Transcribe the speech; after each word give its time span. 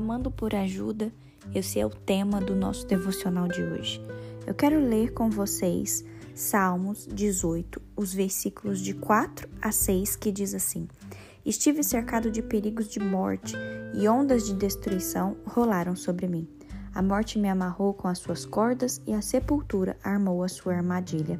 Clamando 0.00 0.30
por 0.30 0.54
ajuda, 0.54 1.12
esse 1.54 1.78
é 1.78 1.84
o 1.84 1.90
tema 1.90 2.40
do 2.40 2.56
nosso 2.56 2.86
devocional 2.86 3.46
de 3.46 3.62
hoje. 3.62 4.00
Eu 4.46 4.54
quero 4.54 4.80
ler 4.80 5.12
com 5.12 5.28
vocês 5.28 6.02
Salmos 6.34 7.06
18, 7.06 7.82
os 7.94 8.14
versículos 8.14 8.80
de 8.80 8.94
4 8.94 9.46
a 9.60 9.70
6, 9.70 10.16
que 10.16 10.32
diz 10.32 10.54
assim: 10.54 10.88
Estive 11.44 11.84
cercado 11.84 12.30
de 12.30 12.40
perigos 12.40 12.88
de 12.88 12.98
morte 12.98 13.54
e 13.92 14.08
ondas 14.08 14.46
de 14.46 14.54
destruição 14.54 15.36
rolaram 15.44 15.94
sobre 15.94 16.26
mim. 16.26 16.48
A 16.94 17.02
morte 17.02 17.38
me 17.38 17.50
amarrou 17.50 17.92
com 17.92 18.08
as 18.08 18.20
suas 18.20 18.46
cordas 18.46 19.02
e 19.06 19.12
a 19.12 19.20
sepultura 19.20 19.98
armou 20.02 20.42
a 20.42 20.48
sua 20.48 20.76
armadilha. 20.76 21.38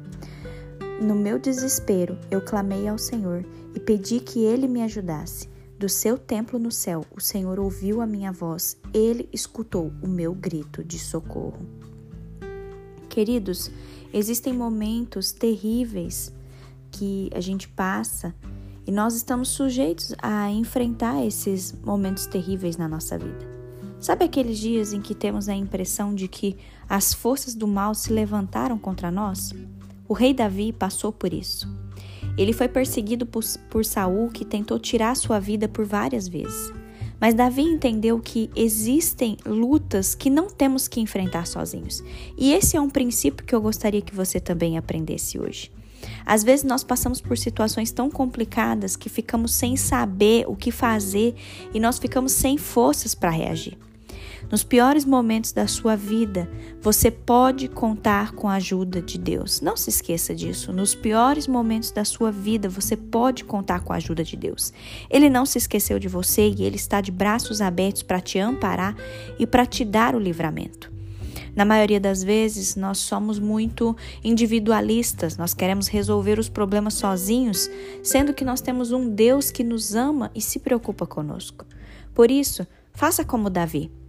No 1.01 1.15
meu 1.15 1.39
desespero, 1.39 2.15
eu 2.29 2.39
clamei 2.41 2.87
ao 2.87 2.99
Senhor 2.99 3.43
e 3.73 3.79
pedi 3.79 4.19
que 4.19 4.43
ele 4.43 4.67
me 4.67 4.83
ajudasse. 4.83 5.49
Do 5.81 5.89
seu 5.89 6.15
templo 6.15 6.59
no 6.59 6.69
céu, 6.69 7.03
o 7.09 7.19
Senhor 7.19 7.59
ouviu 7.59 8.01
a 8.01 8.05
minha 8.05 8.31
voz, 8.31 8.77
ele 8.93 9.27
escutou 9.33 9.91
o 9.99 10.07
meu 10.07 10.31
grito 10.31 10.83
de 10.83 10.99
socorro. 10.99 11.65
Queridos, 13.09 13.71
existem 14.13 14.53
momentos 14.53 15.31
terríveis 15.31 16.31
que 16.91 17.31
a 17.33 17.39
gente 17.39 17.67
passa 17.67 18.31
e 18.85 18.91
nós 18.91 19.15
estamos 19.15 19.49
sujeitos 19.49 20.13
a 20.21 20.51
enfrentar 20.51 21.25
esses 21.25 21.73
momentos 21.83 22.27
terríveis 22.27 22.77
na 22.77 22.87
nossa 22.87 23.17
vida. 23.17 23.49
Sabe 23.99 24.25
aqueles 24.25 24.59
dias 24.59 24.93
em 24.93 25.01
que 25.01 25.15
temos 25.15 25.49
a 25.49 25.55
impressão 25.55 26.13
de 26.13 26.27
que 26.27 26.57
as 26.87 27.11
forças 27.11 27.55
do 27.55 27.67
mal 27.67 27.95
se 27.95 28.13
levantaram 28.13 28.77
contra 28.77 29.09
nós? 29.09 29.51
O 30.07 30.13
rei 30.13 30.31
Davi 30.31 30.71
passou 30.71 31.11
por 31.11 31.33
isso. 31.33 31.67
Ele 32.37 32.53
foi 32.53 32.67
perseguido 32.67 33.25
por, 33.25 33.43
por 33.69 33.85
Saul, 33.85 34.29
que 34.29 34.45
tentou 34.45 34.79
tirar 34.79 35.15
sua 35.15 35.39
vida 35.39 35.67
por 35.67 35.85
várias 35.85 36.27
vezes. 36.27 36.71
Mas 37.19 37.35
Davi 37.35 37.61
entendeu 37.61 38.19
que 38.19 38.49
existem 38.55 39.37
lutas 39.45 40.15
que 40.15 40.29
não 40.29 40.47
temos 40.49 40.87
que 40.87 40.99
enfrentar 40.99 41.45
sozinhos. 41.45 42.03
E 42.35 42.51
esse 42.51 42.75
é 42.75 42.81
um 42.81 42.89
princípio 42.89 43.45
que 43.45 43.53
eu 43.53 43.61
gostaria 43.61 44.01
que 44.01 44.15
você 44.15 44.39
também 44.39 44.75
aprendesse 44.75 45.37
hoje. 45.39 45.71
Às 46.25 46.43
vezes 46.43 46.65
nós 46.65 46.83
passamos 46.83 47.21
por 47.21 47.37
situações 47.37 47.91
tão 47.91 48.09
complicadas 48.09 48.95
que 48.95 49.07
ficamos 49.07 49.53
sem 49.53 49.75
saber 49.75 50.45
o 50.47 50.55
que 50.55 50.71
fazer 50.71 51.35
e 51.73 51.79
nós 51.79 51.99
ficamos 51.99 52.31
sem 52.31 52.57
forças 52.57 53.13
para 53.13 53.29
reagir. 53.29 53.77
Nos 54.51 54.65
piores 54.65 55.05
momentos 55.05 55.53
da 55.53 55.65
sua 55.65 55.95
vida, 55.95 56.49
você 56.81 57.09
pode 57.09 57.69
contar 57.69 58.33
com 58.33 58.49
a 58.49 58.55
ajuda 58.55 59.01
de 59.01 59.17
Deus. 59.17 59.61
Não 59.61 59.77
se 59.77 59.89
esqueça 59.89 60.35
disso. 60.35 60.73
Nos 60.73 60.93
piores 60.93 61.47
momentos 61.47 61.89
da 61.89 62.03
sua 62.03 62.33
vida, 62.33 62.67
você 62.67 62.97
pode 62.97 63.45
contar 63.45 63.79
com 63.79 63.93
a 63.93 63.95
ajuda 63.95 64.25
de 64.25 64.35
Deus. 64.35 64.73
Ele 65.09 65.29
não 65.29 65.45
se 65.45 65.57
esqueceu 65.57 65.97
de 65.97 66.09
você 66.09 66.49
e 66.49 66.63
ele 66.63 66.75
está 66.75 66.99
de 66.99 67.13
braços 67.13 67.61
abertos 67.61 68.03
para 68.03 68.19
te 68.19 68.39
amparar 68.39 68.93
e 69.39 69.47
para 69.47 69.65
te 69.65 69.85
dar 69.85 70.15
o 70.15 70.19
livramento. 70.19 70.91
Na 71.55 71.63
maioria 71.63 71.99
das 71.99 72.21
vezes, 72.21 72.75
nós 72.75 72.97
somos 72.97 73.39
muito 73.39 73.95
individualistas, 74.21 75.37
nós 75.37 75.53
queremos 75.53 75.87
resolver 75.87 76.37
os 76.37 76.49
problemas 76.49 76.95
sozinhos, 76.95 77.69
sendo 78.03 78.33
que 78.33 78.43
nós 78.43 78.59
temos 78.59 78.91
um 78.91 79.09
Deus 79.09 79.49
que 79.49 79.63
nos 79.63 79.95
ama 79.95 80.29
e 80.35 80.41
se 80.41 80.59
preocupa 80.59 81.05
conosco. 81.05 81.65
Por 82.13 82.29
isso, 82.29 82.67
faça 82.93 83.23
como 83.23 83.49
Davi. 83.49 84.00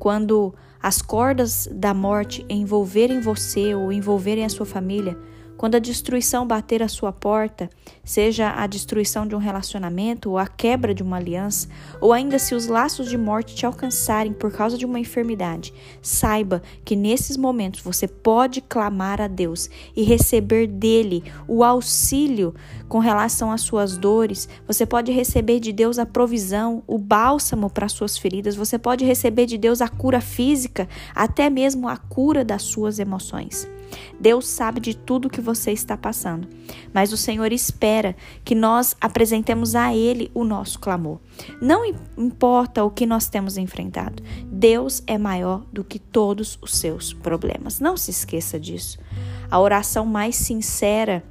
Quando 0.00 0.54
as 0.82 1.02
cordas 1.02 1.68
da 1.70 1.92
morte 1.92 2.42
envolverem 2.48 3.20
você 3.20 3.74
ou 3.74 3.92
envolverem 3.92 4.46
a 4.46 4.48
sua 4.48 4.64
família, 4.64 5.14
quando 5.60 5.74
a 5.74 5.78
destruição 5.78 6.46
bater 6.46 6.82
a 6.82 6.88
sua 6.88 7.12
porta, 7.12 7.68
seja 8.02 8.50
a 8.50 8.66
destruição 8.66 9.26
de 9.26 9.34
um 9.34 9.38
relacionamento 9.38 10.30
ou 10.30 10.38
a 10.38 10.46
quebra 10.46 10.94
de 10.94 11.02
uma 11.02 11.18
aliança, 11.18 11.68
ou 12.00 12.14
ainda 12.14 12.38
se 12.38 12.54
os 12.54 12.66
laços 12.66 13.10
de 13.10 13.18
morte 13.18 13.54
te 13.54 13.66
alcançarem 13.66 14.32
por 14.32 14.50
causa 14.50 14.78
de 14.78 14.86
uma 14.86 14.98
enfermidade, 14.98 15.74
saiba 16.00 16.62
que 16.82 16.96
nesses 16.96 17.36
momentos 17.36 17.82
você 17.82 18.08
pode 18.08 18.62
clamar 18.62 19.20
a 19.20 19.26
Deus 19.26 19.68
e 19.94 20.02
receber 20.02 20.66
dele 20.66 21.22
o 21.46 21.62
auxílio 21.62 22.54
com 22.88 22.98
relação 22.98 23.52
às 23.52 23.60
suas 23.60 23.98
dores, 23.98 24.48
você 24.66 24.86
pode 24.86 25.12
receber 25.12 25.60
de 25.60 25.74
Deus 25.74 25.98
a 25.98 26.06
provisão, 26.06 26.82
o 26.86 26.96
bálsamo 26.96 27.68
para 27.68 27.86
suas 27.86 28.16
feridas, 28.16 28.56
você 28.56 28.78
pode 28.78 29.04
receber 29.04 29.44
de 29.44 29.58
Deus 29.58 29.82
a 29.82 29.88
cura 29.88 30.22
física, 30.22 30.88
até 31.14 31.50
mesmo 31.50 31.86
a 31.86 31.98
cura 31.98 32.42
das 32.42 32.62
suas 32.62 32.98
emoções. 32.98 33.68
Deus 34.18 34.46
sabe 34.46 34.80
de 34.80 34.94
tudo 34.94 35.30
que 35.30 35.40
você 35.40 35.72
está 35.72 35.96
passando, 35.96 36.48
mas 36.92 37.12
o 37.12 37.16
Senhor 37.16 37.52
espera 37.52 38.16
que 38.44 38.54
nós 38.54 38.96
apresentemos 39.00 39.74
a 39.74 39.94
Ele 39.94 40.30
o 40.34 40.44
nosso 40.44 40.78
clamor. 40.78 41.18
Não 41.60 41.84
importa 42.16 42.84
o 42.84 42.90
que 42.90 43.06
nós 43.06 43.28
temos 43.28 43.56
enfrentado, 43.56 44.22
Deus 44.46 45.02
é 45.06 45.16
maior 45.16 45.64
do 45.72 45.82
que 45.82 45.98
todos 45.98 46.58
os 46.60 46.76
seus 46.76 47.12
problemas. 47.12 47.80
Não 47.80 47.96
se 47.96 48.10
esqueça 48.10 48.58
disso. 48.58 48.98
A 49.50 49.58
oração 49.58 50.06
mais 50.06 50.36
sincera 50.36 51.24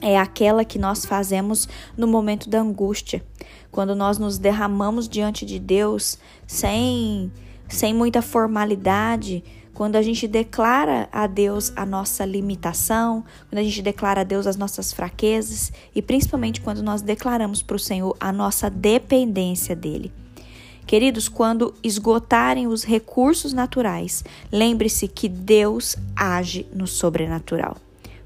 é 0.00 0.18
aquela 0.18 0.64
que 0.64 0.78
nós 0.78 1.04
fazemos 1.04 1.68
no 1.96 2.06
momento 2.08 2.50
da 2.50 2.60
angústia, 2.60 3.24
quando 3.70 3.94
nós 3.94 4.18
nos 4.18 4.36
derramamos 4.36 5.08
diante 5.08 5.46
de 5.46 5.58
Deus 5.58 6.18
sem, 6.46 7.32
sem 7.68 7.94
muita 7.94 8.20
formalidade 8.20 9.44
quando 9.74 9.96
a 9.96 10.02
gente 10.02 10.28
declara 10.28 11.08
a 11.10 11.26
Deus 11.26 11.72
a 11.74 11.86
nossa 11.86 12.24
limitação, 12.24 13.24
quando 13.48 13.58
a 13.58 13.62
gente 13.62 13.82
declara 13.82 14.20
a 14.20 14.24
Deus 14.24 14.46
as 14.46 14.56
nossas 14.56 14.92
fraquezas 14.92 15.72
e 15.94 16.02
principalmente 16.02 16.60
quando 16.60 16.82
nós 16.82 17.02
declaramos 17.02 17.62
para 17.62 17.76
o 17.76 17.80
Senhor 17.80 18.16
a 18.20 18.32
nossa 18.32 18.68
dependência 18.68 19.74
dele. 19.74 20.12
Queridos, 20.86 21.28
quando 21.28 21.74
esgotarem 21.82 22.66
os 22.66 22.84
recursos 22.84 23.52
naturais, 23.52 24.24
lembre-se 24.50 25.08
que 25.08 25.28
Deus 25.28 25.96
age 26.14 26.66
no 26.72 26.86
sobrenatural. 26.86 27.76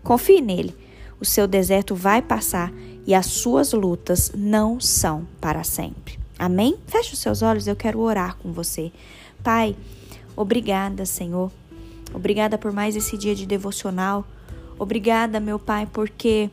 Confie 0.02 0.40
nele. 0.40 0.74
O 1.20 1.24
seu 1.24 1.46
deserto 1.46 1.94
vai 1.94 2.20
passar 2.20 2.72
e 3.06 3.14
as 3.14 3.26
suas 3.26 3.72
lutas 3.72 4.32
não 4.34 4.80
são 4.80 5.26
para 5.40 5.62
sempre. 5.62 6.18
Amém? 6.38 6.76
Feche 6.86 7.14
os 7.14 7.20
seus 7.20 7.40
olhos, 7.40 7.66
eu 7.66 7.76
quero 7.76 8.00
orar 8.00 8.36
com 8.36 8.52
você. 8.52 8.92
Pai, 9.42 9.76
Obrigada, 10.36 11.06
Senhor. 11.06 11.50
Obrigada 12.12 12.58
por 12.58 12.70
mais 12.72 12.94
esse 12.94 13.16
dia 13.16 13.34
de 13.34 13.46
devocional. 13.46 14.24
Obrigada, 14.78 15.40
meu 15.40 15.58
Pai, 15.58 15.88
porque 15.90 16.50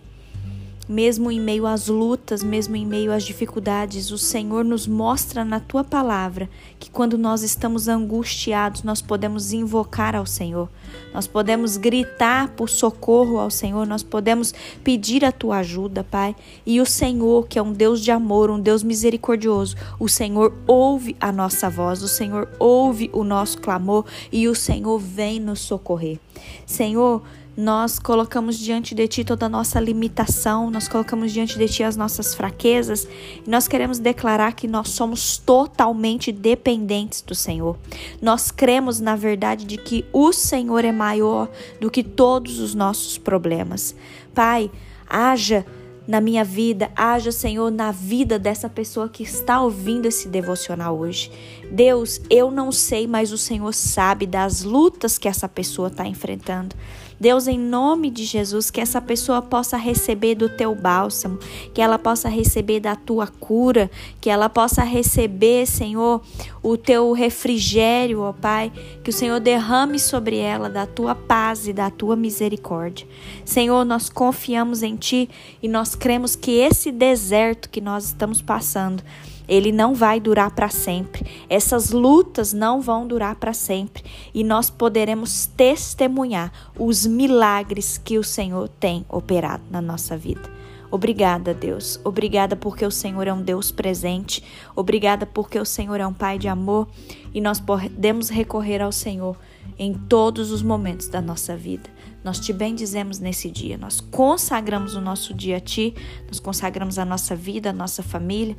mesmo 0.88 1.32
em 1.32 1.40
meio 1.40 1.66
às 1.66 1.88
lutas, 1.88 2.44
mesmo 2.44 2.76
em 2.76 2.86
meio 2.86 3.12
às 3.12 3.24
dificuldades, 3.24 4.12
o 4.12 4.18
Senhor 4.18 4.66
nos 4.66 4.88
mostra 4.88 5.46
na 5.46 5.60
tua 5.60 5.84
palavra 5.84 6.50
que 6.80 6.90
quando 6.90 7.18
nós 7.18 7.42
estamos 7.42 7.88
angustiados, 7.88 8.84
nós 8.84 9.02
podemos 9.02 9.54
invocar 9.54 10.16
ao 10.16 10.26
Senhor, 10.26 10.70
nós 11.14 11.28
podemos 11.28 11.78
gritar 11.78 12.50
por 12.50 12.70
socorro 12.70 13.40
ao 13.40 13.50
Senhor, 13.50 13.86
nós 13.88 14.04
podemos 14.04 14.54
pedir 14.84 15.24
a 15.24 15.32
tua 15.32 15.58
ajuda, 15.58 16.04
Pai. 16.04 16.36
E 16.66 16.82
o 16.82 16.86
Senhor, 16.86 17.48
que 17.48 17.58
é 17.58 17.62
um 17.62 17.72
Deus 17.72 18.02
de 18.02 18.12
amor, 18.12 18.50
um 18.50 18.60
Deus 18.60 18.84
misericordioso, 18.84 19.76
o 20.00 20.10
Senhor 20.10 20.54
ouve 20.68 21.16
a 21.20 21.32
nossa 21.32 21.70
voz, 21.70 22.04
o 22.04 22.08
Senhor 22.08 22.50
ouve 22.60 23.10
o 23.14 23.24
nosso 23.24 23.60
clamor 23.60 24.06
e 24.32 24.48
o 24.48 24.56
Senhor 24.56 25.00
vem 25.00 25.40
nos 25.40 25.60
socorrer. 25.60 26.20
Senhor, 26.66 27.22
nós 27.56 28.00
colocamos 28.00 28.58
diante 28.58 28.96
de 28.96 29.08
Ti 29.08 29.24
toda 29.24 29.46
a 29.46 29.50
nossa 29.50 29.80
limitação, 29.80 30.72
nós 30.72 30.88
colocamos 30.88 31.32
diante 31.32 31.58
de 31.58 31.68
Ti 31.68 31.84
as 31.84 31.96
nossas 31.96 32.34
fraquezas 32.34 33.08
e 33.46 33.50
nós 33.50 33.68
queremos 33.68 34.00
declarar 34.00 34.54
que 34.54 34.68
nós 34.68 34.90
somos 34.90 35.38
totalmente 35.38 36.32
dependentes 36.32 37.22
do 37.22 37.36
Senhor. 37.36 37.78
Nós 38.22 38.52
cremos 38.52 39.00
na 39.00 39.16
verdade 39.16 39.66
de 39.66 39.78
que 39.78 40.06
o 40.12 40.34
Senhor 40.34 40.84
é 40.84 40.92
maior 40.92 41.50
do 41.80 41.92
que 41.92 42.04
todos 42.04 42.60
os 42.60 42.74
nossos 42.74 43.18
problemas. 43.18 43.96
Pai, 44.34 44.72
haja 45.08 45.66
na 46.08 46.20
minha 46.20 46.44
vida, 46.44 46.92
haja, 46.96 47.32
Senhor, 47.32 47.72
na 47.72 47.92
vida 47.92 48.38
dessa 48.38 48.70
pessoa 48.70 49.08
que 49.08 49.24
está 49.24 49.62
ouvindo 49.62 50.06
esse 50.06 50.28
devocional 50.28 50.98
hoje. 50.98 51.32
Deus, 51.72 52.20
eu 52.30 52.52
não 52.52 52.72
sei, 52.72 53.08
mas 53.08 53.32
o 53.32 53.38
Senhor 53.38 53.74
sabe 53.74 54.26
das 54.26 54.64
lutas 54.64 55.18
que 55.18 55.28
essa 55.28 55.48
pessoa 55.48 55.88
está 55.88 56.06
enfrentando. 56.06 56.76
Deus, 57.20 57.48
em 57.48 57.58
nome 57.58 58.10
de 58.10 58.26
Jesus, 58.26 58.70
que 58.70 58.82
essa 58.82 59.00
pessoa 59.00 59.42
possa 59.42 59.78
receber 59.78 60.36
do 60.36 60.50
teu 60.50 60.76
bálsamo, 60.76 61.40
que 61.74 61.82
ela 61.82 61.98
possa 61.98 62.28
receber 62.28 62.82
da 62.82 62.98
tua 62.98 63.28
cura, 63.28 63.90
que 64.20 64.30
ela 64.30 64.50
possa 64.50 64.84
receber, 64.84 65.66
Senhor, 65.66 66.22
o 66.62 66.76
teu 66.76 67.14
refrigério, 67.14 68.20
ó 68.20 68.34
Pai, 68.34 68.74
que 69.04 69.10
o 69.10 69.14
Senhor 69.14 69.40
derrame 69.40 70.00
sobre 70.00 70.38
ela 70.38 70.70
da 70.70 70.86
tua 70.86 71.16
paz 71.16 71.66
e 71.66 71.72
da 71.72 71.90
tua 71.90 72.18
misericórdia. 72.18 73.08
Senhor, 73.46 73.86
nós 73.86 74.10
confiamos 74.10 74.84
em 74.84 74.98
ti 74.98 75.30
e 75.62 75.68
cremos 75.96 76.36
que 76.36 76.52
esse 76.60 76.92
deserto 76.92 77.70
que 77.70 77.82
nós 77.82 78.06
estamos 78.06 78.42
passando, 78.42 79.04
ele 79.48 79.72
não 79.72 79.94
vai 79.94 80.20
durar 80.20 80.52
para 80.52 80.70
sempre. 80.70 81.26
Essas 81.50 81.92
lutas 81.92 82.54
não 82.54 82.82
vão 82.82 83.08
durar 83.08 83.36
para 83.36 83.54
sempre 83.54 84.04
e 84.34 84.44
nós 84.44 84.70
poderemos 84.70 85.46
testemunhar 85.46 86.52
os 86.78 87.06
milagres 87.06 87.98
que 87.98 88.18
o 88.18 88.24
Senhor 88.24 88.68
tem 88.68 89.06
operado 89.10 89.64
na 89.70 89.82
nossa 89.82 90.18
vida. 90.18 90.52
Obrigada, 90.90 91.56
Deus. 91.56 92.00
Obrigada 92.04 92.56
porque 92.56 92.86
o 92.86 92.92
Senhor 92.92 93.28
é 93.28 93.34
um 93.34 93.42
Deus 93.42 93.72
presente. 93.72 94.44
Obrigada 94.76 95.26
porque 95.26 95.58
o 95.58 95.66
Senhor 95.66 96.00
é 96.00 96.06
um 96.06 96.14
Pai 96.14 96.38
de 96.38 96.48
amor 96.48 96.88
e 97.34 97.42
nós 97.42 97.60
podemos 97.60 98.30
recorrer 98.30 98.80
ao 98.80 98.92
Senhor 98.92 99.36
em 99.78 99.94
todos 99.94 100.52
os 100.52 100.62
momentos 100.62 101.08
da 101.08 101.22
nossa 101.22 101.56
vida. 101.56 101.90
Nós 102.24 102.40
te 102.40 102.54
bendizemos 102.54 103.20
nesse 103.20 103.52
dia, 103.52 103.78
nós 103.78 104.00
consagramos 104.00 104.96
o 104.96 105.02
nosso 105.02 105.34
dia 105.34 105.58
a 105.58 105.60
Ti, 105.60 105.94
nós 106.28 106.40
consagramos 106.40 106.98
a 106.98 107.04
nossa 107.04 107.36
vida, 107.36 107.70
a 107.70 107.74
nossa 107.74 108.02
família 108.02 108.56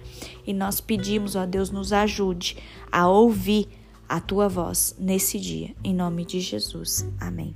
e 0.46 0.52
nós 0.52 0.81
pedimos, 0.81 1.34
ó 1.34 1.46
Deus, 1.46 1.70
nos 1.70 1.93
ajude 1.93 2.56
a 2.93 3.08
ouvir 3.08 3.69
a 4.08 4.20
Tua 4.20 4.49
voz 4.49 4.94
nesse 4.99 5.40
dia, 5.40 5.75
em 5.82 5.94
nome 5.94 6.25
de 6.25 6.40
Jesus. 6.40 7.06
Amém. 7.19 7.55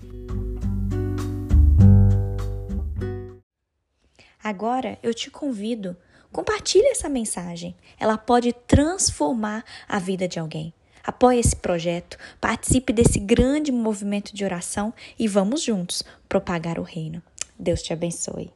Agora 4.42 4.98
eu 5.02 5.12
te 5.12 5.30
convido, 5.30 5.94
compartilhe 6.32 6.86
essa 6.88 7.08
mensagem. 7.08 7.76
Ela 8.00 8.16
pode 8.16 8.52
transformar 8.66 9.62
a 9.86 9.98
vida 9.98 10.26
de 10.26 10.38
alguém. 10.38 10.72
Apoie 11.08 11.38
esse 11.38 11.56
projeto, 11.56 12.18
participe 12.38 12.92
desse 12.92 13.18
grande 13.18 13.72
movimento 13.72 14.36
de 14.36 14.44
oração 14.44 14.92
e 15.18 15.26
vamos 15.26 15.62
juntos 15.62 16.02
propagar 16.28 16.78
o 16.78 16.82
reino. 16.82 17.22
Deus 17.58 17.80
te 17.80 17.94
abençoe. 17.94 18.52